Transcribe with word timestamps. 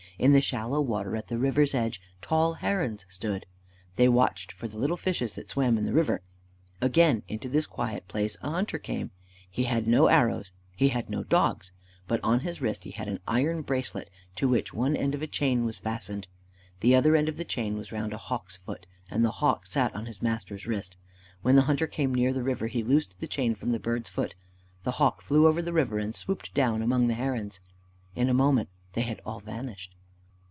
In 0.19 0.33
the 0.33 0.39
shallow 0.41 0.79
water 0.81 1.15
at 1.15 1.29
the 1.29 1.39
river's 1.39 1.73
edge 1.73 1.99
tall 2.21 2.53
herons 2.53 3.07
stood. 3.09 3.47
They 3.95 4.07
watched 4.07 4.51
for 4.51 4.67
the 4.67 4.77
little 4.77 4.95
fishes 4.97 5.33
that 5.33 5.49
swam 5.49 5.79
in 5.79 5.85
the 5.85 5.93
river. 5.93 6.21
Again, 6.79 7.23
into 7.27 7.49
this 7.49 7.65
quiet 7.65 8.07
place 8.07 8.37
a 8.43 8.51
hunter 8.51 8.77
came. 8.77 9.09
He 9.49 9.63
had 9.63 9.87
no 9.87 10.09
arrows. 10.09 10.51
He 10.75 10.89
had 10.89 11.09
no 11.09 11.23
dogs. 11.23 11.71
But 12.07 12.19
on 12.23 12.41
his 12.41 12.61
wrist 12.61 12.83
he 12.83 12.91
had 12.91 13.07
an 13.07 13.19
iron 13.27 13.63
bracelet 13.63 14.11
to 14.35 14.47
which 14.47 14.75
one 14.75 14.95
end 14.95 15.15
of 15.15 15.23
a 15.23 15.27
chain 15.27 15.65
was 15.65 15.79
fastened. 15.79 16.27
The 16.81 16.93
other 16.93 17.15
end 17.15 17.27
of 17.27 17.37
the 17.37 17.43
chain 17.45 17.75
was 17.75 17.91
round 17.91 18.13
a 18.13 18.17
hawk's 18.19 18.57
foot, 18.57 18.85
and 19.09 19.25
the 19.25 19.31
hawk 19.31 19.65
sat 19.65 19.95
on 19.95 20.05
his 20.05 20.21
master's 20.21 20.67
wrist. 20.67 20.97
When 21.41 21.55
the 21.55 21.63
hunter 21.63 21.87
came 21.87 22.13
near 22.13 22.31
the 22.31 22.43
river 22.43 22.67
he 22.67 22.83
loosed 22.83 23.19
the 23.19 23.27
chain 23.27 23.55
from 23.55 23.71
the 23.71 23.79
bird's 23.79 24.09
foot. 24.09 24.35
The 24.83 24.91
hawk 25.01 25.23
flew 25.23 25.47
over 25.47 25.63
the 25.63 25.73
river 25.73 25.97
and 25.97 26.13
swooped 26.13 26.53
down 26.53 26.83
among 26.83 27.07
the 27.07 27.15
herons. 27.15 27.59
In 28.15 28.29
a 28.29 28.35
moment 28.35 28.69
they 28.93 29.01
had 29.01 29.19
all 29.25 29.39
vanished. 29.39 29.95